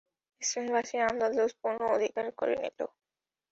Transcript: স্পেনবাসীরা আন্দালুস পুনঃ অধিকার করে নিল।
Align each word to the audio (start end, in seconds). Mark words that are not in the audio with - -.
স্পেনবাসীরা 0.41 1.03
আন্দালুস 1.07 1.51
পুনঃ 1.61 1.81
অধিকার 1.95 2.25
করে 2.39 2.55
নিল। 2.55 2.79